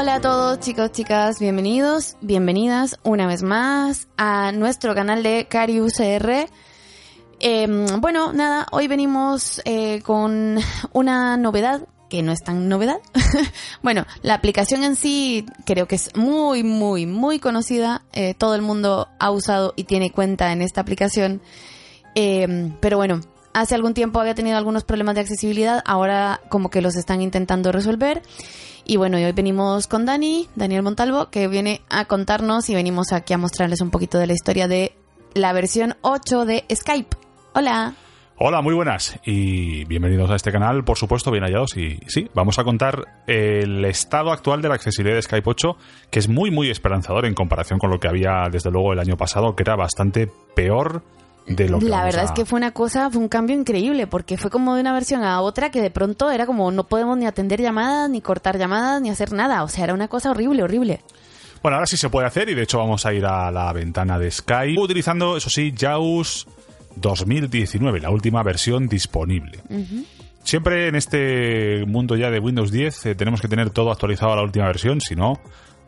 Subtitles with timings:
[0.00, 5.80] Hola a todos chicos, chicas, bienvenidos, bienvenidas una vez más a nuestro canal de Cari
[5.80, 6.48] UCR.
[7.40, 10.60] Em, bueno, nada, hoy venimos eh, con
[10.92, 13.00] una novedad que no es tan novedad.
[13.82, 18.04] bueno, la aplicación en sí creo que es muy, muy, muy conocida.
[18.12, 21.42] Eh, todo el mundo ha usado y tiene cuenta en esta aplicación.
[22.14, 23.20] Em, pero bueno,
[23.52, 25.82] hace algún tiempo había tenido algunos problemas de accesibilidad.
[25.84, 28.22] Ahora como que los están intentando resolver.
[28.90, 33.34] Y bueno, hoy venimos con Dani, Daniel Montalvo, que viene a contarnos y venimos aquí
[33.34, 34.94] a mostrarles un poquito de la historia de
[35.34, 37.14] la versión 8 de Skype.
[37.52, 37.92] Hola.
[38.38, 41.76] Hola, muy buenas y bienvenidos a este canal, por supuesto, bien hallados.
[41.76, 45.76] Y sí, vamos a contar el estado actual de la accesibilidad de Skype 8,
[46.10, 49.18] que es muy, muy esperanzador en comparación con lo que había desde luego el año
[49.18, 51.02] pasado, que era bastante peor
[51.48, 54.36] de lo que La verdad es que fue una cosa, fue un cambio increíble, porque
[54.36, 57.26] fue como de una versión a otra que de pronto era como no podemos ni
[57.26, 59.62] atender llamadas, ni cortar llamadas, ni hacer nada.
[59.62, 61.00] O sea, era una cosa horrible, horrible.
[61.62, 64.18] Bueno, ahora sí se puede hacer y de hecho vamos a ir a la ventana
[64.18, 66.46] de Skype utilizando, eso sí, JAWS
[66.96, 69.60] 2019, la última versión disponible.
[70.44, 74.36] Siempre en este mundo ya de Windows 10 eh, tenemos que tener todo actualizado a
[74.36, 75.40] la última versión, si no,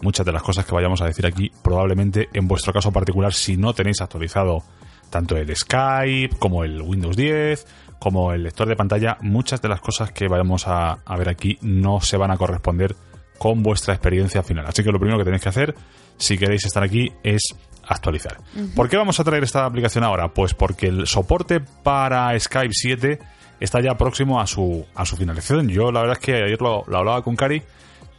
[0.03, 3.56] muchas de las cosas que vayamos a decir aquí, probablemente en vuestro caso particular, si
[3.56, 4.64] no tenéis actualizado
[5.11, 7.66] tanto el Skype como el Windows 10,
[7.98, 11.58] como el lector de pantalla, muchas de las cosas que vayamos a, a ver aquí
[11.61, 12.97] no se van a corresponder
[13.38, 14.66] con vuestra experiencia final.
[14.66, 15.75] Así que lo primero que tenéis que hacer,
[16.16, 17.55] si queréis estar aquí, es
[17.86, 18.38] actualizar.
[18.77, 20.28] ¿Por qué vamos a traer esta aplicación ahora?
[20.28, 23.19] Pues porque el soporte para Skype 7
[23.58, 25.69] está ya próximo a su, a su finalización.
[25.69, 27.62] Yo la verdad es que ayer lo, lo hablaba con Cari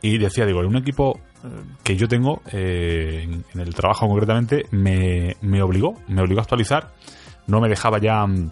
[0.01, 1.47] y decía, digo, en un equipo eh,
[1.83, 6.43] que yo tengo eh, en, en el trabajo concretamente me, me obligó, me obligó a
[6.43, 6.91] actualizar.
[7.47, 8.51] No me dejaba ya mm,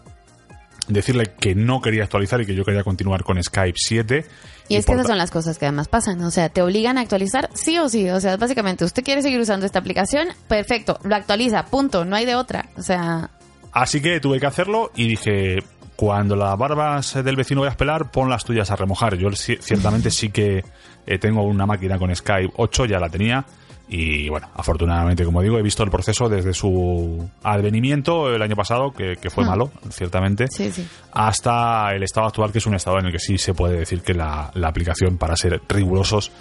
[0.87, 4.25] decirle que no quería actualizar y que yo quería continuar con Skype 7.
[4.67, 6.21] Y es que esas son las cosas que además pasan.
[6.23, 8.09] O sea, te obligan a actualizar sí o sí.
[8.09, 12.25] O sea, básicamente, usted quiere seguir usando esta aplicación, perfecto, lo actualiza, punto, no hay
[12.25, 12.69] de otra.
[12.77, 13.31] O sea,
[13.71, 15.57] Así que tuve que hacerlo y dije,
[15.95, 19.15] cuando las barbas del vecino vayas a pelar, pon las tuyas a remojar.
[19.17, 20.63] Yo ci- ciertamente sí que
[21.05, 23.45] eh, tengo una máquina con Skype 8, ya la tenía.
[23.91, 28.91] Y bueno, afortunadamente, como digo, he visto el proceso desde su advenimiento el año pasado,
[28.91, 29.47] que, que fue Hmm.
[29.47, 30.87] malo, ciertamente, sí, sí.
[31.11, 34.01] hasta el estado actual, que es un estado en el que sí se puede decir
[34.03, 36.31] que la, la aplicación, para ser rigurosos,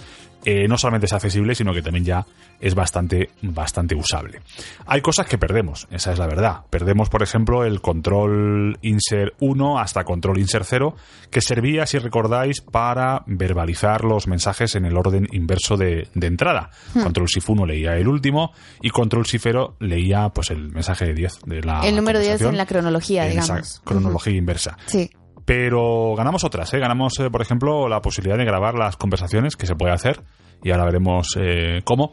[0.45, 2.27] eh, no solamente es accesible, sino que también ya
[2.61, 4.41] es bastante, bastante usable.
[4.87, 6.61] Hay cosas que perdemos, esa es la verdad.
[6.71, 10.95] Perdemos, por ejemplo, el control insert 1 hasta control insert 0,
[11.31, 16.71] que servía, si recordáis, para verbalizar los mensajes en el orden inverso de, de entrada.
[16.93, 21.15] Control shift 1 leía el último y control shift 0 leía pues el mensaje de
[21.15, 23.81] 10 de la El número 10 conversación en la cronología, en esa digamos.
[23.85, 24.77] cronología inversa.
[24.87, 25.11] Sí.
[25.49, 26.79] Pero ganamos otras, ¿eh?
[26.79, 30.21] Ganamos, eh, por ejemplo, la posibilidad de grabar las conversaciones, que se puede hacer,
[30.63, 32.13] y ahora veremos eh, cómo.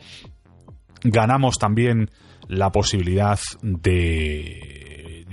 [1.04, 2.10] Ganamos también
[2.48, 4.75] la posibilidad de,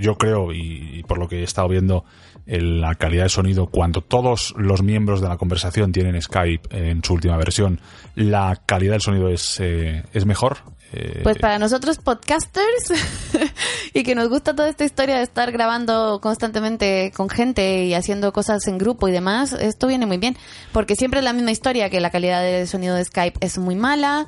[0.02, 2.04] yo creo, y, por lo que he estado viendo,
[2.46, 7.02] en la calidad de sonido, cuando todos los miembros de la conversación tienen Skype en
[7.04, 7.80] su última versión,
[8.14, 10.58] la calidad del sonido es, eh, es mejor.
[10.92, 12.92] Eh, Pues para nosotros podcasters
[13.94, 18.32] y que nos gusta toda esta historia de estar grabando constantemente con gente y haciendo
[18.32, 20.36] cosas en grupo y demás, esto viene muy bien,
[20.72, 23.76] porque siempre es la misma historia, que la calidad de sonido de Skype es muy
[23.76, 24.26] mala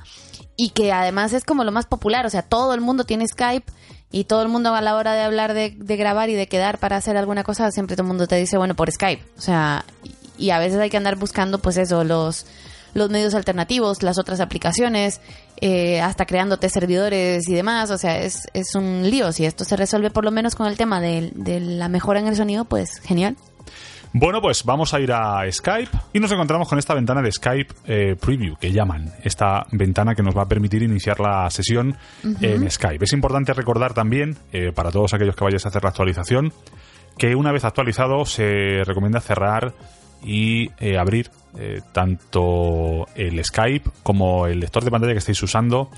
[0.57, 3.71] y que además es como lo más popular, o sea, todo el mundo tiene Skype
[4.15, 6.79] y todo el mundo a la hora de hablar de, de grabar y de quedar
[6.79, 9.85] para hacer alguna cosa, siempre todo el mundo te dice, bueno, por Skype, o sea,
[10.39, 12.47] y, a veces hay que andar buscando pues eso, los
[12.95, 15.21] los medios alternativos, las otras aplicaciones,
[15.61, 17.91] eh, hasta creándote servidores y demás.
[17.91, 19.33] O sea, es, es un lío.
[19.33, 22.29] Si esto se resuelve por lo menos con el tema de, de la mejora en
[22.29, 23.37] el sonido, pues genial.
[24.17, 27.75] Bueno, pues vamos a ir a Skype y nos encontramos con esta ventana de Skype
[27.85, 29.13] eh, Preview, que llaman.
[29.25, 31.97] Esta ventana que nos va a permitir iniciar la sesión
[32.41, 33.05] en Skype.
[33.05, 36.53] Es importante recordar también, eh, para todos aquellos que vayáis a hacer la actualización,
[37.19, 39.75] que una vez actualizado se recomienda cerrar
[40.25, 45.91] y eh, abrir eh, tanto el Skype como el lector de pantalla que estéis usando,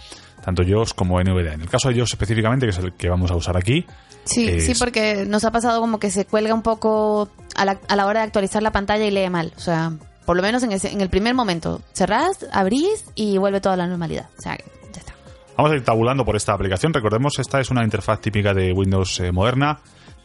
[0.45, 1.55] tanto JOS como NVDA.
[1.55, 3.85] En el caso de JOS específicamente, que es el que vamos a usar aquí,
[4.25, 7.79] Sí, es- sí, porque nos ha pasado como que se cuelga un poco a la,
[7.89, 9.53] a la hora de actualizar la pantalla y lee mal.
[9.57, 9.93] O sea,
[10.25, 11.81] por lo menos en, ese- en el primer momento.
[11.93, 14.29] Cerrás, abrís y vuelve toda la normalidad.
[14.37, 14.57] O sea,
[14.93, 15.15] ya está.
[15.57, 16.93] Vamos a ir tabulando por esta aplicación.
[16.93, 19.79] Recordemos, esta es una interfaz típica de Windows eh, moderna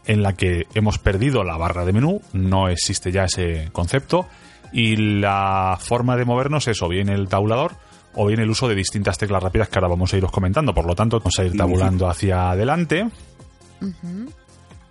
[0.05, 4.27] en la que hemos perdido la barra de menú, no existe ya ese concepto
[4.73, 7.73] y la forma de movernos es o bien el tabulador
[8.13, 10.73] o bien el uso de distintas teclas rápidas que ahora vamos a iros comentando.
[10.73, 13.07] Por lo tanto, vamos a ir tabulando hacia adelante.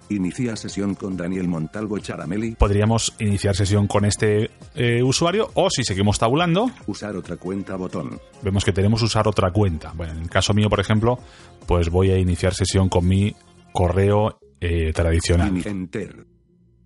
[0.09, 2.57] Inicia sesión con Daniel Montalvo Charameli.
[2.57, 8.19] Podríamos iniciar sesión con este eh, usuario o si seguimos tabulando, Usar otra cuenta botón.
[8.43, 9.93] vemos que tenemos que usar otra cuenta.
[9.95, 11.21] Bueno, en el caso mío, por ejemplo,
[11.67, 13.37] pues voy a iniciar sesión con mi
[13.73, 15.62] correo eh, tradicional.
[15.67, 16.27] Enter.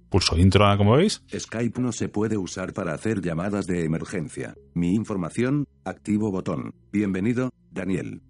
[0.09, 1.23] Pulso intro, como veis.
[1.37, 4.55] Skype no se puede usar para hacer llamadas de emergencia.
[4.73, 6.75] Mi información, activo botón.
[6.93, 8.23] Bienvenido, Daniel.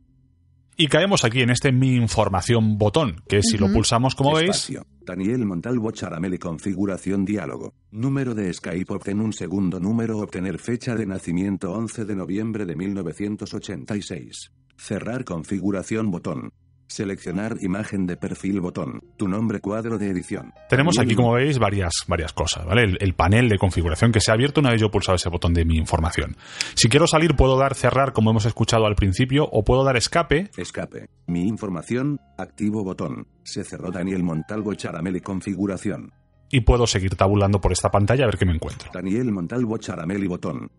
[0.76, 4.72] Y caemos aquí en este mi información botón, que si lo pulsamos, como veis.
[5.06, 7.74] Daniel Montalvo Charameli configuración diálogo.
[7.92, 12.74] Número de Skype obtén un segundo número obtener fecha de nacimiento 11 de noviembre de
[12.74, 14.52] 1986.
[14.76, 16.50] Cerrar configuración botón.
[16.86, 19.02] Seleccionar imagen de perfil botón.
[19.16, 20.52] Tu nombre cuadro de edición.
[20.68, 22.82] tenemos aquí, como veis, varias, varias cosas, ¿vale?
[22.84, 25.28] El, el panel de configuración que se ha abierto una vez yo he pulsado ese
[25.28, 26.36] botón de mi información.
[26.74, 30.50] Si quiero salir, puedo dar cerrar, como hemos escuchado al principio, o puedo dar escape,
[30.56, 31.08] Escape.
[31.26, 33.26] Mi información, activo botón.
[33.42, 36.12] Se cerró Daniel Montalvo Charameli configuración.
[36.50, 38.90] y puedo seguir tabulando por esta pantalla a ver qué me encuentro.
[38.92, 40.70] Daniel Montalvo Charameli botón.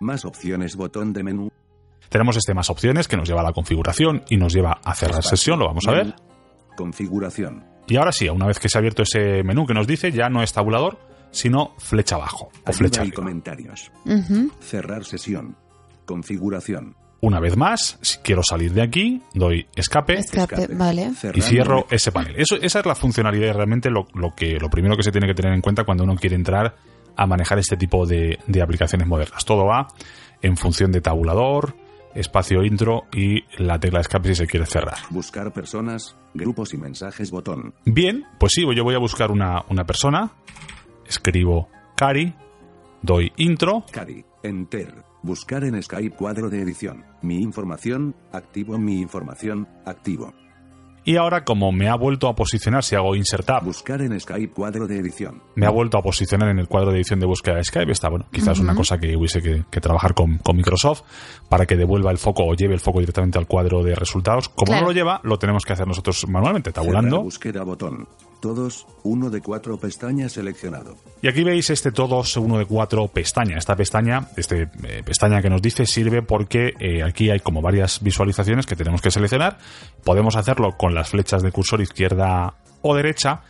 [0.00, 1.50] Más opciones botón de menú.
[2.08, 5.22] Tenemos este más opciones que nos lleva a la configuración y nos lleva a cerrar
[5.22, 6.14] sesión, lo vamos a ver.
[6.76, 7.64] Configuración.
[7.86, 10.28] Y ahora sí, una vez que se ha abierto ese menú que nos dice, ya
[10.28, 10.98] no es tabulador,
[11.30, 13.16] sino flecha abajo o Ayuda flecha y arriba.
[13.16, 13.92] comentarios.
[14.60, 15.56] Cerrar sesión.
[16.06, 16.96] Configuración.
[17.20, 21.10] Una vez más, si quiero salir de aquí, doy escape Escape, vale.
[21.32, 22.34] Y cierro ese panel.
[22.36, 25.26] Eso, esa es la funcionalidad y realmente lo, lo que, lo primero que se tiene
[25.26, 26.76] que tener en cuenta cuando uno quiere entrar
[27.16, 29.44] a manejar este tipo de, de aplicaciones modernas.
[29.46, 29.88] Todo va
[30.42, 31.74] en función de tabulador,
[32.14, 34.98] espacio intro y la tecla escape si se quiere cerrar.
[35.10, 37.74] Buscar personas, grupos y mensajes botón.
[37.84, 40.32] Bien, pues sí, yo voy a buscar una, una persona,
[41.06, 42.34] escribo Cari,
[43.02, 44.24] doy intro, Cari.
[44.44, 45.02] Enter.
[45.22, 47.02] Buscar en Skype cuadro de edición.
[47.22, 50.34] Mi información, activo mi información, activo.
[51.04, 54.52] Y ahora como me ha vuelto a posicionar, si hago insert tab, Buscar en Skype
[54.52, 55.42] cuadro de edición.
[55.54, 57.92] me ha vuelto a posicionar en el cuadro de edición de búsqueda de Skype.
[57.92, 61.02] Está bueno, quizás una cosa que hubiese que, que trabajar con, con Microsoft
[61.48, 64.48] para que devuelva el foco o lleve el foco directamente al cuadro de resultados.
[64.48, 64.82] Como Claro.
[64.82, 67.22] no lo lleva, lo tenemos que hacer nosotros manualmente, Cerrar tabulando.
[67.22, 68.08] búsqueda botón.
[68.44, 70.98] Todos, uno de cuatro pestañas seleccionado.
[71.22, 73.56] Y aquí veis este todos uno de cuatro pestaña.
[73.56, 78.02] Esta pestaña, este eh, pestaña que nos dice sirve porque eh, aquí hay como varias
[78.02, 79.56] visualizaciones que tenemos que seleccionar.
[80.04, 82.52] Podemos hacerlo con las flechas de cursor izquierda
[82.82, 83.40] o derecha.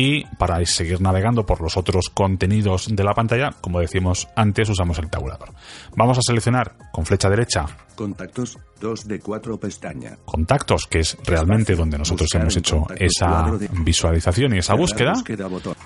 [0.00, 4.96] Y para seguir navegando por los otros contenidos de la pantalla, como decimos antes, usamos
[5.00, 5.48] el tabulador.
[5.96, 7.66] Vamos a seleccionar con flecha derecha
[7.96, 10.16] Contactos, dos de cuatro pestaña.
[10.24, 13.50] contactos, que es realmente donde nosotros Buscar hemos hecho esa
[13.82, 15.14] visualización y esa búsqueda.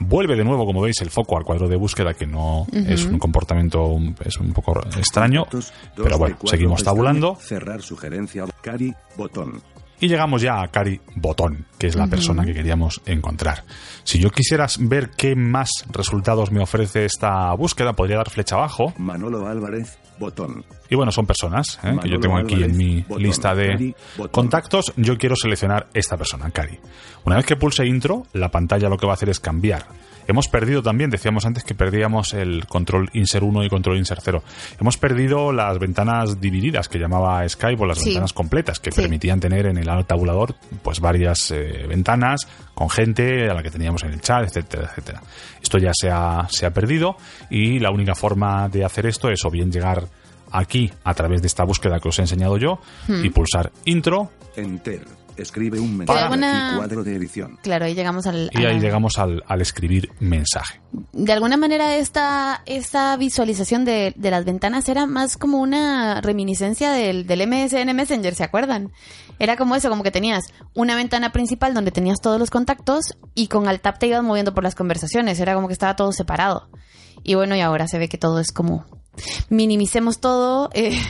[0.01, 3.19] Vuelve de nuevo, como veis, el foco al cuadro de búsqueda, que no es un
[3.19, 5.47] comportamiento un- es un poco extraño.
[5.47, 6.85] Contactos, Pero bueno, seguimos pestaña.
[6.95, 8.45] tabulando Cerrar sugerencia.
[8.61, 9.63] Cari, botón.
[10.03, 13.63] Y llegamos ya a Cari Botón, que es la persona que queríamos encontrar.
[14.03, 18.93] Si yo quisiera ver qué más resultados me ofrece esta búsqueda, podría dar flecha abajo.
[18.99, 20.65] Manolo Álvarez, botón.
[20.91, 21.97] Y bueno, son personas ¿eh?
[22.03, 23.23] que yo tengo aquí en mi botón.
[23.23, 23.95] lista de Cari,
[24.33, 24.93] contactos.
[24.97, 26.81] Yo quiero seleccionar esta persona, Cari.
[27.25, 29.87] Una vez que pulse intro, la pantalla lo que va a hacer es cambiar.
[30.29, 34.43] Hemos perdido también, decíamos antes que perdíamos el control insert 1 y control insert 0.
[34.81, 38.11] Hemos perdido las ventanas divididas que llamaba Skype o las Sí.
[38.11, 39.01] ventanas completas que Sí.
[39.01, 44.03] permitían tener en el tabulador pues varias eh, ventanas con gente a la que teníamos
[44.05, 45.23] en el chat, etcétera, etcétera.
[45.63, 47.17] Esto ya se ha, se ha perdido
[47.51, 50.05] y la única forma de hacer esto es o bien llegar
[50.51, 55.01] aquí a través de esta búsqueda que os he enseñado yo y pulsar intro Enter.
[55.37, 57.59] Escribe un ¿Hay mensaje alguna- y cuadro de edición.
[57.63, 58.51] Claro, ahí llegamos al...
[58.53, 60.81] y ahí llegamos al, al escribir mensaje.
[61.13, 66.91] De alguna manera esta, esta visualización de, de las ventanas era más como una reminiscencia
[66.93, 68.93] del, del MSN Messenger, ¿se acuerdan?
[69.39, 73.49] Era como eso, como que tenías una ventana principal donde tenías todos los contactos y
[73.49, 76.69] con Alt Tab te ibas moviendo por las conversaciones, era como que estaba todo separado.
[77.25, 78.85] Y bueno, y ahora se ve que todo es como
[79.49, 80.71] minimicemos todo.
[80.75, 81.01] eh,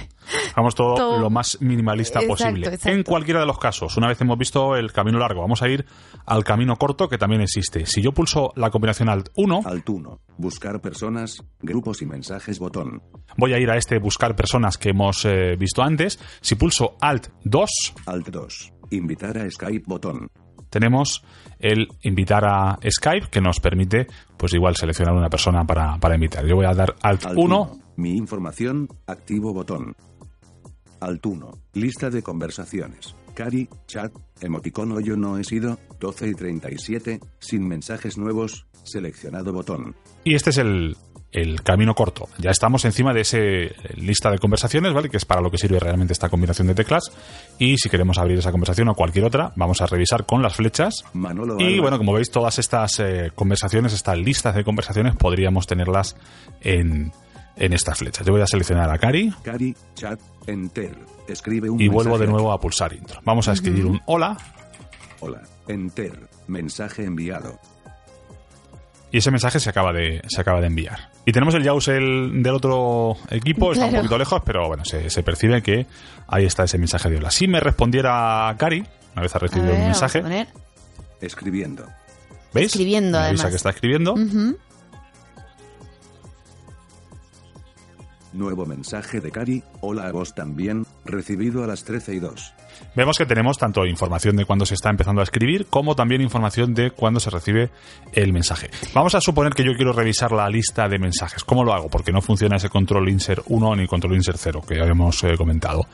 [0.52, 1.18] Hagamos todo, Todo.
[1.18, 2.66] lo más minimalista Exacto, posible.
[2.68, 2.88] exacto.
[2.90, 5.84] En cualquiera de los casos, una vez hemos visto el camino largo, vamos a ir
[6.26, 7.86] al camino corto que también existe.
[7.86, 10.20] Si yo pulso la combinación Alt 1, Alt 1.
[10.38, 13.02] Buscar personas, grupos y mensajes botón.
[13.36, 16.18] voy a ir a este buscar personas que hemos eh, visto antes.
[16.40, 17.70] Si pulso Alt 2,
[18.06, 18.72] Alt 2.
[18.90, 20.28] Invitar a Skype botón.
[20.68, 21.22] tenemos
[21.58, 24.06] el invitar a Skype que nos permite,
[24.36, 26.44] pues igual, seleccionar una persona para, para invitar.
[26.46, 27.78] Yo voy a dar Alt Alt 1.
[27.96, 29.94] Mi información, activo botón.
[31.02, 31.58] Alt 1.
[31.74, 33.14] Lista de conversaciones.
[33.34, 39.96] Cari, chat, emoticono yo no he sido, 12 y 37, sin mensajes nuevos, seleccionado botón.
[40.22, 40.96] Y este es el,
[41.32, 42.28] el camino corto.
[42.38, 45.08] Ya estamos encima de ese lista de conversaciones, ¿vale?
[45.08, 47.10] Que es para lo que sirve realmente esta combinación de teclas.
[47.58, 51.04] Y si queremos abrir esa conversación o cualquier otra, vamos a revisar con las flechas.
[51.14, 51.82] Manolo Y Alba.
[51.82, 56.16] bueno, como veis, todas estas eh, conversaciones, estas listas de conversaciones, podríamos tenerlas
[56.60, 57.12] en,
[57.56, 58.26] en estas flechas.
[58.26, 60.96] Yo voy a seleccionar a Cari Cari, chat, enter.
[61.28, 63.20] Escribe un y vuelvo de nuevo a pulsar intro.
[63.24, 64.36] Vamos a escribir un hola
[65.20, 66.28] Hola, enter.
[66.48, 67.60] Mensaje enviado.
[69.12, 71.10] y ese mensaje se acaba de, se acaba de enviar.
[71.24, 75.08] Y tenemos el Jaws el, del otro equipo, está un poquito lejos, pero bueno, se,
[75.10, 75.86] se percibe que
[76.26, 77.30] ahí está ese mensaje de hola.
[77.30, 80.46] Si me respondiera Cari, una vez ha A recibido ver, un mensaje.
[81.20, 81.86] Escribiendo.
[82.52, 82.66] ¿veis?
[82.68, 83.50] Escribiendo, Me avisa además.
[83.50, 84.14] que está escribiendo.
[88.32, 89.62] Nuevo mensaje de Cari.
[89.80, 90.86] Hola a vos también.
[91.04, 92.54] Recibido a las 13 y 2.
[92.94, 96.74] Vemos que tenemos tanto información de cuándo se está empezando a escribir como también información
[96.74, 97.70] de cuándo se recibe
[98.12, 98.70] el mensaje.
[98.94, 101.44] Vamos a suponer que yo quiero revisar la lista de mensajes.
[101.44, 101.88] ¿Cómo lo hago?
[101.88, 105.86] Porque no funciona ese control insert 1 ni control insert 0 que habíamos eh, comentado.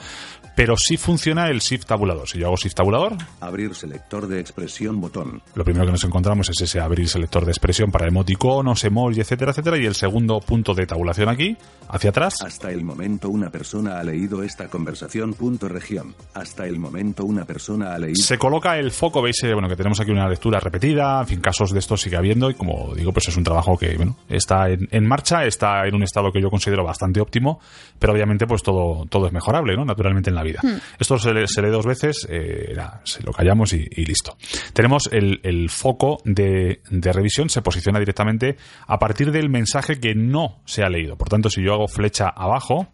[0.55, 2.29] Pero sí funciona el shift tabulador.
[2.29, 5.41] Si yo hago shift tabulador, Abrir selector de expresión botón.
[5.55, 9.53] lo primero que nos encontramos es ese abrir selector de expresión para emoticonos, emoji, etcétera,
[9.53, 9.79] etcétera.
[9.79, 11.57] Y el segundo punto de tabulación aquí,
[11.89, 12.43] hacia atrás.
[12.43, 15.33] Hasta el momento una persona ha leído esta conversación.
[15.35, 16.17] Punto región.
[16.35, 18.23] Hasta el momento una persona ha leído.
[18.23, 21.41] Se coloca el foco, veis eh, bueno, que tenemos aquí una lectura repetida, en fin,
[21.41, 24.69] casos de estos sigue habiendo y como digo, pues es un trabajo que bueno, está
[24.71, 27.61] en, en marcha, está en un estado que yo considero bastante óptimo,
[27.99, 29.85] pero obviamente pues todo, todo es mejorable, ¿no?
[29.85, 30.61] Naturalmente en la vida.
[30.99, 34.37] Esto se, lee- se lee dos veces, eh, nada, se lo callamos y, y listo.
[34.73, 38.57] Tenemos el, el foco de, de revisión, se posiciona directamente
[38.87, 41.17] a partir del mensaje que no se ha leído.
[41.17, 42.89] Por tanto, si yo hago flecha abajo,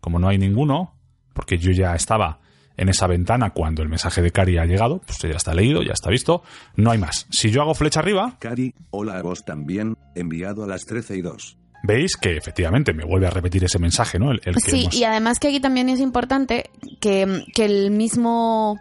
[0.00, 0.94] como no hay ninguno,
[1.32, 2.38] porque yo ya estaba
[2.76, 5.92] en esa ventana cuando el mensaje de Cari ha llegado, pues ya está leído, ya
[5.92, 6.42] está visto,
[6.76, 7.26] no hay más.
[7.30, 9.96] Si yo hago flecha arriba, Cari, hola a vos también.
[10.14, 11.56] Enviado a las 13 y 2.
[11.82, 14.32] veis que efectivamente me vuelve a repetir ese mensaje, ¿no?
[14.32, 17.90] El, el que Sí, hemos- y además que aquí también es importante que, que el
[17.90, 18.78] mismo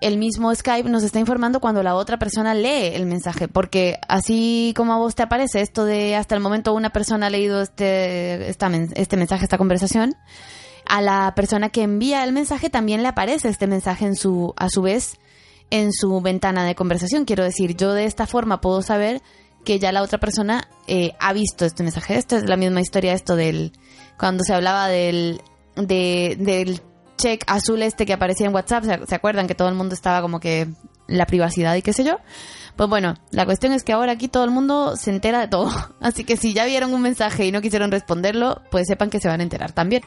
[0.00, 4.72] el mismo Skype nos está informando cuando la otra persona lee el mensaje, porque así
[4.76, 8.48] como a vos te aparece esto de hasta el momento una persona ha leído este,
[8.48, 10.14] esta men- este mensaje, esta conversación,
[10.88, 14.68] a la persona que envía el mensaje también le aparece este mensaje en su, a
[14.68, 15.16] su vez
[15.70, 17.24] en su ventana de conversación.
[17.26, 19.20] Quiero decir, yo de esta forma puedo saber
[19.64, 22.16] que ya la otra persona eh, ha visto este mensaje.
[22.16, 23.72] Esto es la misma historia, esto del
[24.18, 25.42] cuando se hablaba del
[25.76, 26.80] de- del
[27.18, 28.84] check azul este que aparecía en WhatsApp.
[28.84, 30.68] ¿Se, se acuerdan que todo el mundo estaba como que
[31.06, 32.16] la privacidad y qué sé yo?
[32.76, 35.70] Pues bueno, la cuestión es que ahora aquí todo el mundo se entera de todo.
[36.00, 39.28] Así que si ya vieron un mensaje y no quisieron responderlo, pues sepan que se
[39.28, 40.02] van a enterar también.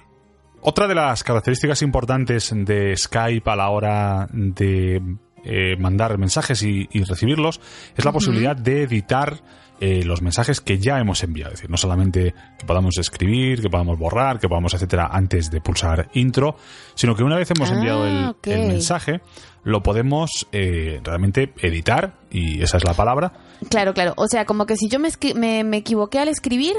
[0.62, 5.02] Otra de las características importantes de Skype a la hora de
[5.44, 7.60] eh, mandar mensajes y, y recibirlos
[7.96, 9.42] es la posibilidad de editar
[9.84, 11.54] eh, los mensajes que ya hemos enviado.
[11.54, 15.60] Es decir, no solamente que podamos escribir, que podamos borrar, que podamos, etcétera, antes de
[15.60, 16.56] pulsar intro,
[16.94, 19.22] sino que una vez hemos Ah, enviado el, mensaje,
[19.64, 23.34] lo podemos eh, realmente editar, y esa es la palabra,
[23.70, 24.14] Claro, claro.
[24.18, 26.76] O sea, como que si yo me, me, me equivoqué al escribir,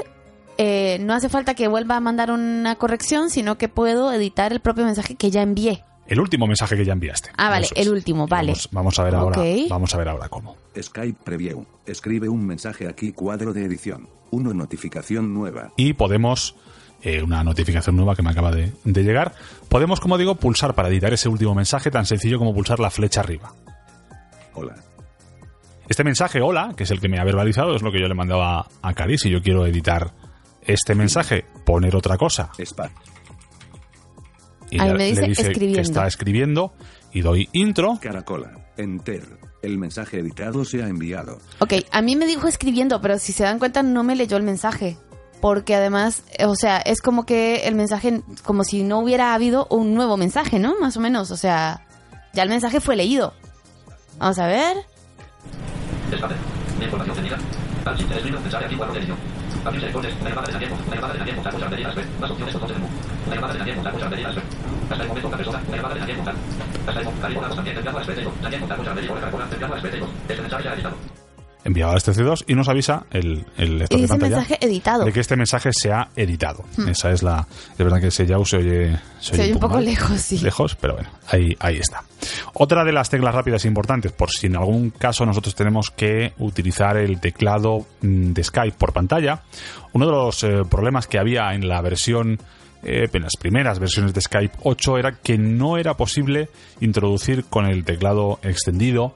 [0.57, 4.59] eh, no hace falta que vuelva a mandar una corrección, sino que puedo editar el
[4.59, 5.83] propio mensaje que ya envié.
[6.07, 7.29] el último mensaje que ya enviaste.
[7.37, 7.73] Ah, vale, es.
[7.75, 8.51] el último, vale.
[8.51, 10.55] Vamos, vamos a ver ahora, vamos a ver ahora cómo.
[10.79, 11.65] Skype Preview.
[11.85, 14.07] Escribe un mensaje aquí cuadro de edición.
[14.31, 15.71] 1 notificación nueva.
[15.77, 16.55] y podemos,
[17.03, 19.33] eh, una notificación nueva que me acaba de, de llegar,
[19.69, 23.19] podemos, como digo, pulsar para editar ese último mensaje tan sencillo como pulsar la flecha
[23.19, 23.53] arriba.
[24.55, 24.75] Hola.
[25.87, 28.15] Este mensaje, hola, que es el que me ha verbalizado, es lo que yo le
[28.15, 29.17] mandaba a Cari.
[29.17, 30.11] Si yo quiero editar
[30.67, 32.51] este mensaje, poner otra cosa,
[34.73, 35.81] y Ahí le, me dice le dice que escribiendo.
[35.81, 36.73] está escribiendo,
[37.11, 38.71] y doy intro, Caracola.
[38.77, 39.37] Enter.
[39.61, 41.37] El mensaje editado se ha enviado.
[41.59, 44.43] Ok, a mí me dijo escribiendo, pero si se dan cuenta no me leyó el
[44.43, 44.97] mensaje.
[45.41, 49.67] Porque además, eh, o sea, es como que el mensaje, como si no hubiera habido
[49.69, 50.79] un nuevo mensaje, ¿no?
[50.79, 51.85] Más o menos, o sea,
[52.33, 53.33] ya el mensaje fue leído.
[54.17, 54.77] Vamos a ver.
[56.09, 56.35] Despace.
[56.81, 57.27] Información
[59.63, 60.09] una una.
[60.15, 61.53] Una
[64.89, 65.61] Hasta el momento, la persona,
[71.63, 72.33] enviado a Este mensaje ya ha editado.
[72.33, 75.05] enviado a este C2 y nos avisa el, el lector de pantalla mensaje editado.
[75.05, 76.63] de que este mensaje se ha editado.
[76.87, 77.47] Esa es la...
[77.77, 78.99] De verdad que ese Yao se oye...
[79.19, 79.85] Se oye un poco mal.
[79.85, 80.39] lejos, sí.
[80.39, 82.03] Lejos, pero bueno, ahí, ahí está.
[82.53, 86.97] Otra de las teclas rápidas importantes, por si en algún caso nosotros tenemos que utilizar
[86.97, 89.43] el teclado mm, de Skype por pantalla,
[89.93, 92.39] uno de los eh, problemas que había en la versión
[92.85, 96.49] eh, en las primeras versiones de Skype 8 era que no era posible
[96.81, 99.15] introducir con el teclado extendido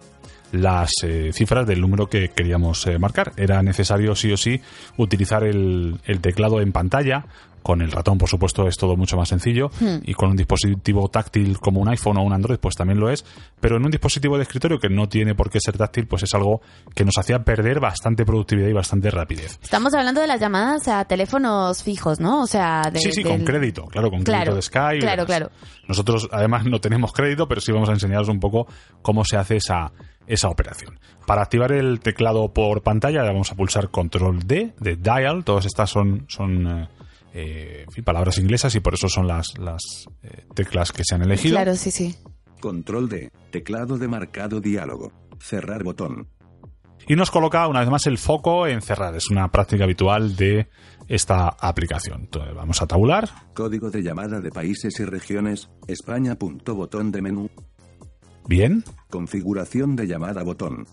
[0.52, 3.34] las eh, cifras del número que queríamos eh, marcar.
[3.38, 4.62] Era necesario sí o sí
[4.98, 7.26] utilizar el, el teclado en pantalla
[7.64, 9.70] con el ratón, por supuesto, es todo mucho más sencillo.
[9.82, 9.98] Hmm.
[10.06, 13.26] Y con un dispositivo táctil como un iPhone o un Android, pues también lo es.
[13.60, 16.34] Pero en un dispositivo de escritorio que no tiene por qué ser táctil, pues es
[16.34, 16.62] algo
[16.96, 19.60] que nos hacía perder bastante productividad y bastante rapidez.
[19.62, 22.42] Estamos hablando de las llamadas a teléfonos fijos, ¿no?
[22.44, 25.00] O sea, de, sí, sí, del- con crédito, claro, con crédito Claro, de Skype.
[25.00, 25.52] claro, claro.
[25.90, 28.66] Nosotros, además, no tenemos crédito, pero sí vamos a enseñaros un poco
[29.02, 29.92] cómo se hace esa,
[30.28, 31.00] esa operación.
[31.26, 35.44] Para activar el teclado por pantalla, le vamos a pulsar Control D de Dial.
[35.44, 36.90] Todas estas son, son eh,
[37.34, 39.82] eh, en fin, palabras inglesas y por eso son las, las
[40.24, 41.56] eh, teclas que se han elegido.
[41.56, 42.16] Claro, sí, sí.
[42.60, 43.32] Control D.
[43.52, 45.12] Teclado de marcado diálogo.
[45.40, 46.28] Cerrar botón.
[47.08, 49.16] Y nos coloca una vez más el foco en cerrar.
[49.16, 50.68] Es una práctica habitual de
[51.08, 52.22] esta aplicación.
[52.22, 53.30] Entonces, vamos a tabular.
[53.54, 55.70] Código de llamada de países y regiones.
[55.88, 56.36] España.
[56.36, 57.50] punto Botón de menú.
[58.48, 58.84] Bien.
[59.10, 60.86] Configuración de llamada botón.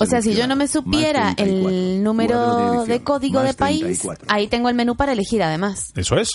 [0.00, 1.68] O sea, si yo no me supiera Más 34.
[1.70, 2.98] el número de, edición.
[3.04, 4.26] código de país, 34.
[4.28, 5.92] ahí tengo el menú para elegir además.
[5.94, 6.30] Eso es.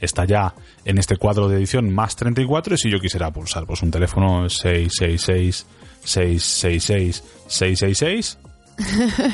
[0.00, 3.82] Está ya en este cuadro de edición más 34 y si yo quisiera pulsar pues
[3.82, 5.66] un teléfono 666
[6.02, 8.38] 666 666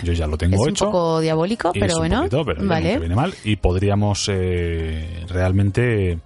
[0.03, 0.85] yo ya lo tengo Es un hecho.
[0.87, 2.17] poco diabólico, pero es un bueno.
[2.19, 2.93] poquito, pero ya no vale.
[2.95, 6.19] te viene mal y podríamos eh, realmente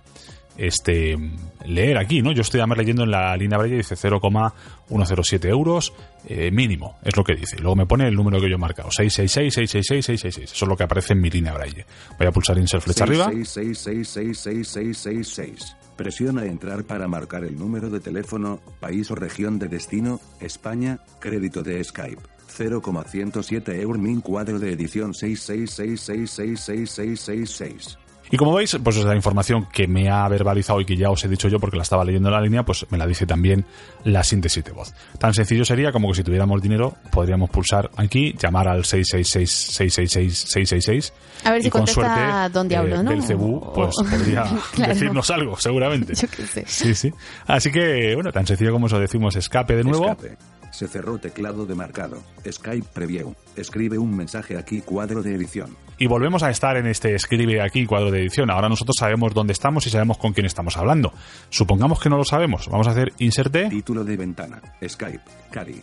[0.58, 1.16] este
[1.64, 2.32] leer aquí, ¿no?
[2.32, 5.92] Yo estoy además leyendo en la línea Braille dice 0,107 euros
[6.26, 7.56] eh, mínimo, es lo que dice.
[7.58, 10.52] Luego me pone el número que yo he marcado, 666 666 666.
[10.52, 11.86] Eso es lo que aparece en mi línea Braille.
[12.18, 13.30] Voy a pulsar insert flecha arriba.
[13.30, 15.76] 6666666.
[15.96, 21.62] Presiona entrar para marcar el número de teléfono, país o región de destino, España, crédito
[21.62, 22.20] de Skype.
[22.48, 27.98] 0,107 eur min cuadro de edición 666666666.
[28.30, 31.28] Y como veis, pues esa información que me ha verbalizado y que ya os he
[31.28, 33.64] dicho yo porque la estaba leyendo en la línea, pues me la dice también
[34.04, 34.94] la síntesis de voz.
[35.18, 41.12] Tan sencillo sería como que si tuviéramos dinero, podríamos pulsar aquí, llamar al 666-666-666.
[41.44, 42.20] A ver si y con suerte,
[42.52, 43.10] Don Diablo, eh, ¿no?
[43.10, 44.44] Belcebú, pues O- podría
[44.74, 44.92] Claro.
[44.94, 46.14] decirnos algo, seguramente.
[46.14, 46.64] Yo qué sé.
[46.66, 47.12] Sí, sí.
[47.46, 50.10] Así que, bueno, tan sencillo como eso decimos escape de nuevo.
[50.10, 50.36] Escape.
[50.70, 52.22] Se cerró teclado de marcado.
[52.50, 53.34] Skype Preview.
[53.56, 55.76] Escribe un mensaje aquí cuadro de edición.
[55.98, 58.50] Y volvemos a estar en este escribe aquí cuadro de edición.
[58.50, 61.12] Ahora nosotros sabemos dónde estamos y sabemos con quién estamos hablando.
[61.50, 62.68] Supongamos que no lo sabemos.
[62.68, 63.68] Vamos a hacer insert D.
[63.68, 64.62] Título de ventana.
[64.86, 65.24] Skype.
[65.50, 65.82] Cari.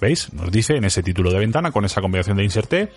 [0.00, 0.32] ¿Veis?
[0.32, 2.92] Nos dice en ese título de ventana, con esa combinación de insert T,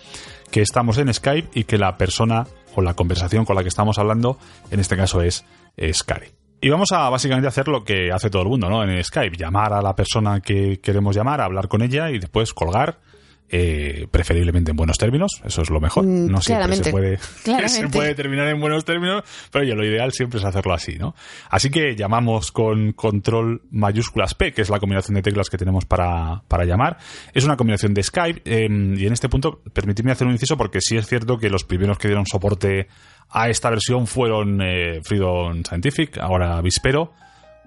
[0.50, 3.98] que estamos en Skype y que la persona o la conversación con la que estamos
[3.98, 4.38] hablando,
[4.70, 5.44] en este caso es,
[5.76, 6.26] es Cari.
[6.60, 8.82] Y vamos a básicamente hacer lo que hace todo el mundo, ¿no?
[8.82, 12.98] En Skype, llamar a la persona que queremos llamar, hablar con ella y después colgar,
[13.48, 16.04] eh, preferiblemente en buenos términos, eso es lo mejor.
[16.04, 17.80] Mm, No siempre se puede, claramente.
[17.80, 21.14] se puede terminar en buenos términos, pero oye, lo ideal siempre es hacerlo así, ¿no?
[21.50, 25.84] Así que llamamos con control mayúsculas P, que es la combinación de teclas que tenemos
[25.84, 26.98] para, para llamar.
[27.34, 30.80] Es una combinación de Skype, eh, y en este punto, permitidme hacer un inciso porque
[30.80, 32.88] sí es cierto que los primeros que dieron soporte
[33.30, 37.12] a esta versión fueron eh, Freedom Scientific, ahora Vispero,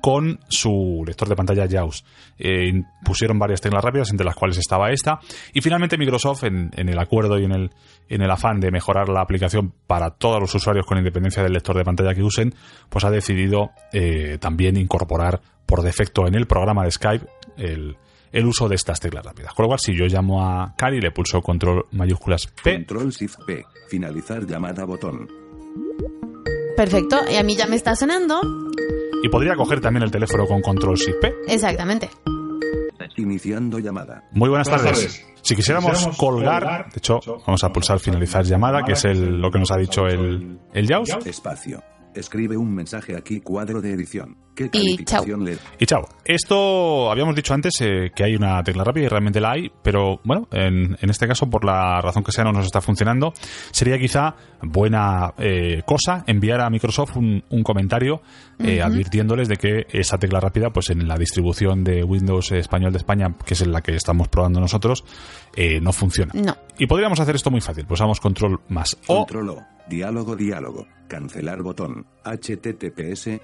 [0.01, 2.05] con su lector de pantalla JAWS.
[2.37, 2.71] Eh,
[3.03, 5.19] pusieron varias teclas rápidas, entre las cuales estaba esta.
[5.53, 7.69] Y finalmente Microsoft, en, en el acuerdo y en el,
[8.07, 11.77] en el afán de mejorar la aplicación para todos los usuarios con independencia del lector
[11.77, 12.53] de pantalla que usen,
[12.89, 17.25] pues ha decidido eh, también incorporar por defecto en el programa de Skype
[17.57, 17.97] el,
[18.31, 19.53] el uso de estas teclas rápidas.
[19.53, 23.39] Con lo cual, si yo llamo a Cari, le pulso control mayúsculas P, Control Shift
[23.45, 23.65] P.
[23.89, 25.27] Finalizar llamada botón.
[26.75, 27.17] Perfecto.
[27.29, 28.39] Y a mí ya me está sonando.
[29.23, 31.33] Y podría coger también el teléfono con control Shift P.
[31.47, 32.09] Exactamente.
[33.17, 34.23] Iniciando llamada.
[34.31, 35.01] Muy buenas, Buenas tardes.
[35.01, 35.25] tardes.
[35.41, 39.41] Si quisiéramos, quisiéramos colgar, colgar, de hecho, vamos a pulsar finalizar llamada, que es el,
[39.41, 41.25] lo que nos ha dicho el, el JAWS.
[41.25, 41.83] Espacio.
[42.13, 44.37] Escribe un mensaje aquí cuadro de edición.
[44.59, 46.05] ¿Qué Y calificación le Y chao.
[46.25, 50.19] Esto habíamos dicho antes eh, que hay una tecla rápida y realmente la hay, pero
[50.25, 53.31] bueno, en, en este caso, por la razón que sea, no nos está funcionando.
[53.71, 58.21] Sería quizá buena eh, cosa enviar a Microsoft un, un comentario
[58.59, 62.97] eh, advirtiéndoles de que esa tecla rápida, pues en la distribución de Windows español de
[62.97, 65.05] España, que es en la que estamos probando nosotros,
[65.55, 66.33] eh, no funciona.
[66.35, 66.57] No.
[66.77, 67.85] Y podríamos hacer esto muy fácil.
[67.85, 69.25] Pulsamos control más O.
[69.25, 69.65] Control O.
[69.87, 70.85] Diálogo, diálogo.
[71.07, 72.05] Cancelar botón.
[72.23, 73.39] https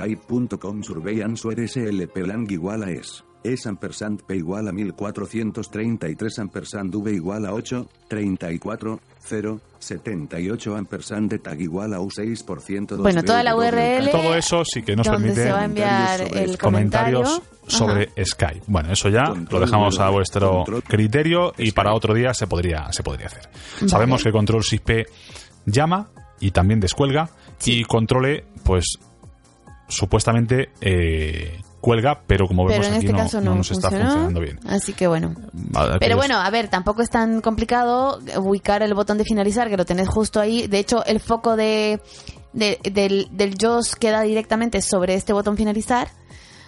[0.00, 3.24] feedback.skype.com surveillance slp lang igual a es.
[3.42, 11.30] Es ampersand p igual a 1433 ampersand v igual a 8, 34, 0, 78 ampersand
[11.30, 14.10] de tag igual a u6% Bueno, toda la URL.
[14.10, 17.22] Todo eso sí que nos permite se va a enviar sobre el comentario.
[17.22, 18.64] comentarios sobre Skype.
[18.66, 21.72] Bueno, eso ya Control, lo dejamos a vuestro control, criterio y Skype.
[21.74, 23.48] para otro día se podría, se podría hacer.
[23.88, 25.06] Sabemos que control SIP
[25.64, 26.10] llama
[26.40, 27.30] y también descuelga
[27.64, 28.98] y controle, pues
[29.90, 33.70] supuestamente eh, cuelga, pero como Pero vemos en aquí este no, caso no no, nos
[33.70, 34.58] está funcionando bien.
[34.66, 35.34] Así que bueno.
[35.52, 39.76] Vale, Pero bueno, a ver, tampoco es tan complicado ubicar el botón de finalizar, que
[39.76, 40.66] lo tenés justo ahí.
[40.66, 42.00] De hecho, el foco de,
[42.52, 46.08] de- del, del JOS queda directamente sobre este botón finalizar.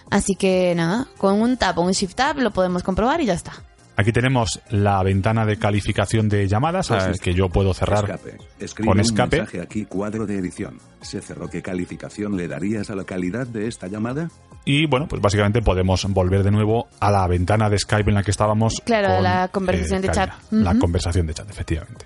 [0.09, 3.33] Así que nada, con un tap o un shift tab lo podemos comprobar y ya
[3.33, 3.53] está.
[3.95, 8.37] Aquí tenemos la ventana de calificación de llamadas a Pues que yo puedo cerrar Escape.
[8.59, 9.37] Escribe con un escape.
[9.37, 10.79] mensaje aquí cuadro de edición.
[11.01, 11.47] Se cerró.
[11.49, 14.29] ¿Qué calificación le darías a la calidad de esta llamada?
[14.65, 18.23] Y bueno, pues básicamente podemos volver de nuevo a la ventana de Skype en la
[18.23, 18.81] que estábamos.
[18.85, 20.37] Claro, con, la conversación de Karina.
[20.39, 20.51] chat.
[20.51, 22.05] La conversación de chat, efectivamente.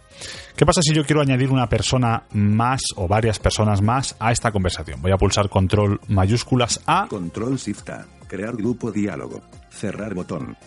[0.55, 4.51] ¿Qué pasa si yo quiero añadir una persona más o varias personas más a esta
[4.51, 5.01] conversación?
[5.01, 8.05] Voy a pulsar control mayúsculas A, Control Shift A.
[8.27, 9.41] Crear grupo diálogo.
[9.69, 10.57] Cerrar botón.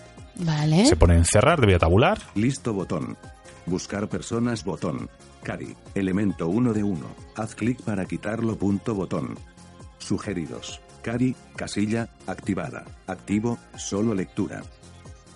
[0.45, 0.87] Vale.
[0.87, 2.19] se pone en cerrar, debía tabular.
[2.35, 3.17] Listo botón.
[3.67, 5.09] Buscar personas botón.
[5.43, 5.77] Cari.
[5.95, 7.07] Elemento 1 de 1.
[7.37, 9.39] Haz clic para quitarlo punto botón.
[9.99, 10.81] Sugeridos.
[11.03, 11.35] Cari.
[11.57, 12.09] Casilla.
[12.27, 12.85] Activada.
[13.07, 13.59] Activo.
[13.77, 14.63] Solo lectura.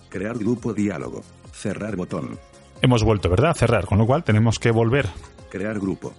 [0.09, 1.23] Crear grupo diálogo.
[1.53, 2.39] Cerrar botón.
[2.83, 3.51] Hemos vuelto, ¿verdad?
[3.51, 5.09] A cerrar, con lo cual tenemos que volver.
[5.51, 6.13] Crear grupo.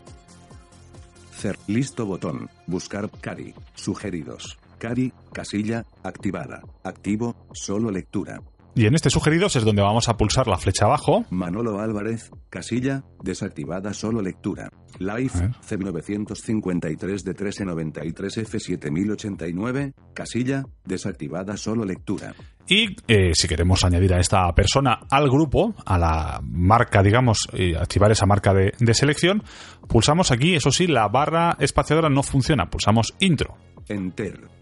[1.34, 2.50] Cer listo botón.
[2.66, 3.54] Buscar Cari.
[3.74, 4.58] Sugeridos.
[4.78, 5.12] Cari.
[5.34, 5.86] Casilla.
[6.04, 6.62] Activada.
[6.84, 7.36] Activo.
[7.52, 8.42] Solo lectura.
[8.78, 11.24] Y en este sugeridos es donde vamos a pulsar la flecha abajo.
[11.30, 14.70] Manolo Álvarez, casilla, desactivada solo lectura.
[15.00, 15.52] Live, A ver.
[15.66, 22.36] C953 de 1393 F7089, casilla, desactivada solo lectura.
[22.68, 27.76] Y eh, si queremos añadir a esta persona al grupo, a la marca, digamos, y
[27.76, 29.42] activar esa marca de, de selección,
[29.88, 33.56] pulsamos aquí, eso sí, la barra espaciadora no funciona, pulsamos intro.
[33.88, 34.55] Enter.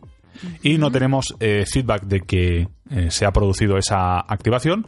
[0.61, 4.85] Y no tenemos eh, feedback de que eh, se ha producido esa activación.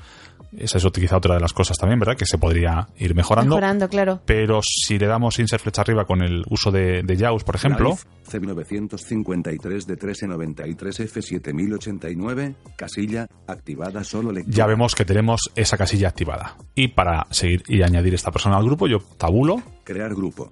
[0.57, 2.15] Esa es quizá otra de las cosas también, ¿verdad?
[2.15, 3.55] Que se podría ir mejorando.
[3.55, 4.21] Mejorando, claro.
[4.25, 7.89] Pero si le damos insert flecha arriba con el uso de, de JAWS, por ejemplo,
[7.89, 14.55] Live, C953 de 1393 F7089, casilla, activada solo lectura.
[14.55, 16.55] ya vemos que tenemos esa casilla activada.
[16.73, 20.49] Y para seguir y añadir esta persona al grupo, yo tabulo Crear grupo.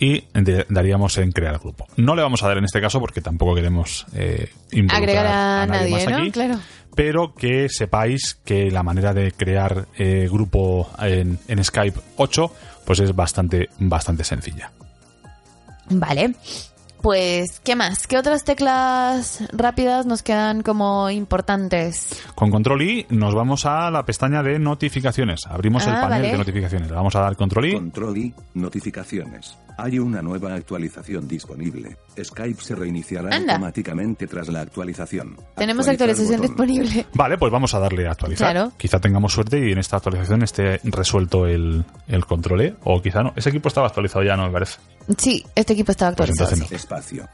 [0.00, 0.24] Y
[0.68, 1.86] daríamos en crear grupo.
[1.96, 4.50] No le vamos a dar en este caso porque tampoco queremos eh,
[4.88, 6.16] Agregar a, nadie, más ¿no?
[6.16, 6.58] aquí, Claro.
[6.96, 12.52] pero que sepáis que la manera de crear eh, grupo en, en Skype 8
[12.86, 14.72] pues es bastante bastante sencilla.
[15.90, 16.34] Vale.
[17.02, 18.06] Pues, ¿qué más?
[18.06, 22.22] ¿Qué otras teclas rápidas nos quedan como importantes?
[22.34, 25.46] Con control I nos vamos a la pestaña de notificaciones.
[25.46, 26.32] Abrimos el Ah, panel vale.
[26.32, 26.88] de notificaciones.
[26.90, 27.72] Le vamos a dar control I.
[27.74, 29.56] Control y notificaciones.
[29.78, 31.96] Hay una nueva actualización disponible.
[32.22, 33.54] Skype se reiniciará Anda.
[33.54, 35.36] automáticamente tras la actualización.
[35.56, 36.66] Tenemos Actualizar actualización botón.
[36.66, 37.06] disponible.
[37.14, 38.52] Vale, pues vamos a darle a actualizar.
[38.52, 38.72] Claro.
[38.76, 43.22] Quizá tengamos suerte y en esta actualización esté resuelto el, el control E, o quizá
[43.22, 43.32] no.
[43.36, 44.78] Ese equipo estaba actualizado ya, no me parece.
[45.16, 46.50] Sí, este equipo estaba Pues actualizado.
[46.62, 46.86] entonces sí.
[46.90, 47.28] Espacio.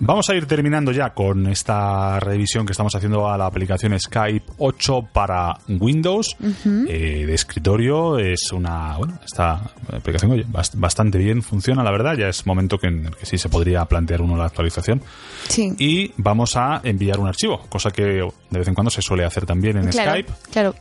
[0.00, 4.52] Vamos a ir terminando ya con esta revisión que estamos haciendo a la aplicación Skype
[4.58, 8.18] 8 para Windows eh, de escritorio.
[8.18, 9.60] Es una, bueno, esta
[9.92, 12.16] aplicación oye, bast- bastante bien funciona, la verdad.
[12.16, 15.00] Ya es momento que, en el que sí se podría plantear uno la actualización.
[15.48, 15.72] Sí.
[15.78, 19.46] Y vamos a enviar un archivo, cosa que de vez en cuando se suele hacer
[19.46, 20.32] también en claro, Skype.
[20.50, 20.74] claro.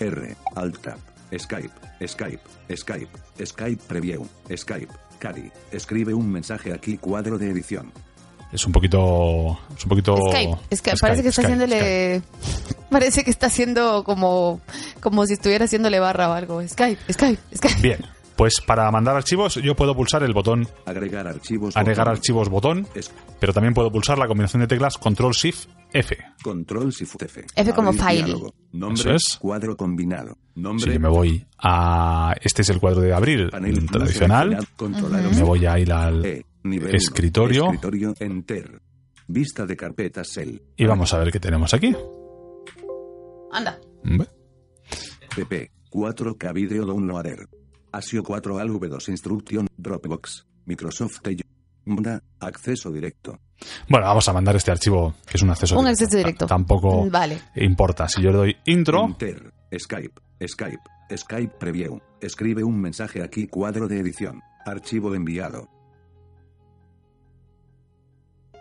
[0.00, 0.36] R.
[0.56, 0.98] Alt Tab.
[1.38, 1.70] Skype.
[2.06, 2.40] Skype.
[2.76, 3.08] Skype.
[3.46, 4.26] Skype Preview.
[4.54, 4.92] Skype.
[5.22, 5.52] Cari.
[5.70, 7.92] Escribe un mensaje aquí cuadro de edición.
[8.50, 10.16] Es un poquito, es un poquito.
[10.74, 10.96] Skype.
[11.00, 12.22] Parece que está Skype, haciéndole...
[12.90, 14.60] Parece que está haciendo como,
[15.00, 16.68] como si estuviera haciéndole barra o algo.
[16.68, 17.80] Skype, Skype, Skype.
[17.80, 18.04] Bien,
[18.36, 21.76] pues para mandar archivos yo puedo pulsar el botón Agregar archivos.
[21.76, 22.18] agregar botón.
[22.18, 22.86] archivos botón,
[23.38, 26.16] pero también puedo pulsar la combinación de teclas Control Shift F.
[26.42, 27.44] Control Shift F.
[27.54, 28.52] F como Abrir file.
[28.72, 29.00] Nombre.
[29.00, 29.36] Eso es.
[29.40, 30.36] Cuadro combinado.
[30.54, 30.94] Si Nombre.
[30.94, 35.42] yo me voy a este es el cuadro de abril Panel tradicional, seleccionar, controlar me
[35.42, 36.96] voy a ir al E, nivel uno.
[36.96, 37.64] escritorio.
[37.66, 38.80] Escritorio Enter.
[39.28, 40.58] Vista de carpetas Cell.
[40.76, 41.94] y vamos a ver qué tenemos aquí.
[43.52, 43.78] Anda.
[44.04, 44.26] Ve.
[45.36, 45.70] PP.
[45.90, 47.48] 4K Video Downloader.
[47.92, 49.66] ASIO 4 al V2 Instruction.
[49.76, 50.46] Dropbox.
[50.64, 51.42] Microsoft Edge.
[51.84, 53.38] Mda, Acceso directo.
[53.88, 56.46] Bueno, vamos a mandar este archivo que es un acceso Un acceso directo.
[56.46, 57.38] Ta- Tampoco Vale.
[57.56, 58.08] importa.
[58.08, 59.52] Si yo le doy intro, Enter.
[59.78, 60.20] Skype.
[60.46, 60.82] Skype.
[61.16, 62.00] Skype Preview.
[62.20, 64.40] Escribe un mensaje aquí cuadro de edición.
[64.64, 65.68] Archivo enviado.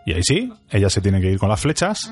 [0.05, 2.11] y ahí sí, ella se tiene que ir con las flechas.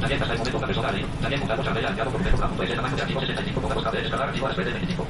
[0.00, 2.64] También hasta el momento la persona de También montamos a Andrea enviado por defecto la
[2.64, 5.06] el tamaño de archivo 65 con buscar de descargar archivo a de 25.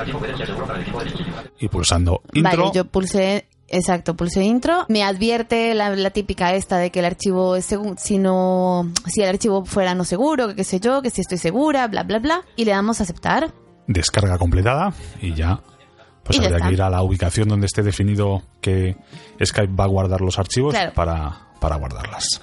[0.00, 1.36] Archivo puede ser seguro para el equipo de dispositivo.
[1.60, 4.86] Y pulsando intro, Vale, yo pulsé, exacto, pulsé intro.
[4.88, 9.22] Me advierte la, la típica esta de que el archivo es segu- si no, si
[9.22, 12.18] el archivo fuera no seguro, que qué sé yo, que si estoy segura, bla, bla,
[12.18, 12.42] bla.
[12.56, 13.52] Y le damos a aceptar.
[13.86, 15.60] descarga completada y ya
[16.24, 16.68] Pues Y ya habría está.
[16.68, 18.96] que ir a la ubicación donde esté definido que
[19.44, 20.92] Skype va a guardar los archivos Claro.
[20.94, 22.40] para, para guardarlas.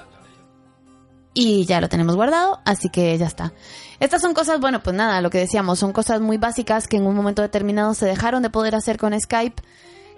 [1.35, 3.53] y ya lo tenemos guardado, así que ya está.
[3.99, 7.07] Estas son cosas, bueno, pues nada, lo que decíamos, son cosas muy básicas que en
[7.07, 9.61] un momento determinado se dejaron de poder hacer con Skype,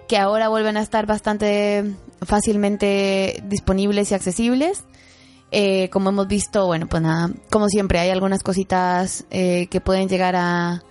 [0.08, 4.84] que ahora vuelven a estar bastante fácilmente disponibles y accesibles.
[5.52, 10.08] Eh, como hemos visto, bueno, pues nada, como siempre, hay algunas cositas eh, que pueden
[10.08, 10.82] llegar a,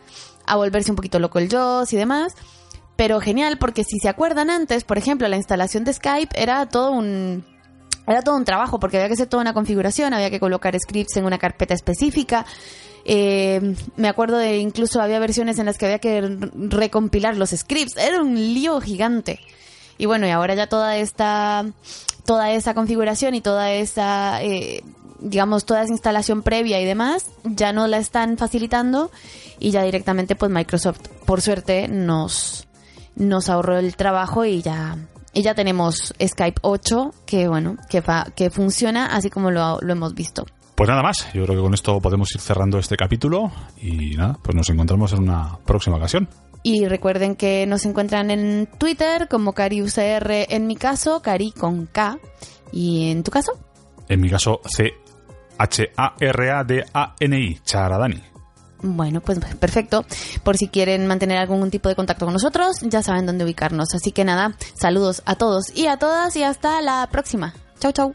[0.45, 2.33] a volverse un poquito loco el JAWS y demás.
[2.95, 6.91] Pero genial, porque si se acuerdan antes, por ejemplo, la instalación de Skype era todo
[6.91, 7.43] un,
[8.07, 11.17] era todo un trabajo porque había que hacer toda una configuración, había que colocar scripts
[11.17, 12.45] en una carpeta específica.
[13.05, 16.21] Eh, me acuerdo de incluso había versiones en las que había que
[16.55, 17.97] recompilar los scripts.
[17.97, 19.39] Era un lío gigante.
[19.97, 21.65] Y bueno, y ahora ya toda esta,
[22.25, 24.83] toda esa configuración y toda esa, eh,
[25.19, 29.09] digamos, toda esa instalación previa y demás, ya no la están facilitando
[29.59, 32.67] y ya directamente pues Microsoft, por suerte, nos,
[33.15, 34.97] nos ahorró el trabajo y ya,
[35.31, 39.93] y ya tenemos Skype 8 que bueno, que, fa- que funciona así como lo, lo
[39.93, 40.45] hemos visto.
[40.75, 44.37] Pues nada más, yo creo que con esto podemos ir cerrando este capítulo y nada,
[44.41, 46.27] pues nos encontramos en una próxima ocasión.
[46.63, 52.17] Y recuerden que nos encuentran en Twitter como CariUCR en mi caso, Cari con K.
[52.71, 53.53] ¿Y en tu caso?
[54.09, 55.89] En mi caso, C-H-A-R-A-D-A-N-I,
[57.63, 58.21] Charadani.
[58.81, 60.05] Bueno, pues perfecto.
[60.43, 63.95] Por si quieren mantener algún tipo de contacto con nosotros, ya saben dónde ubicarnos.
[63.95, 67.53] Así que nada, saludos a todos y a todas y hasta la próxima.
[67.79, 68.13] Chau, chau.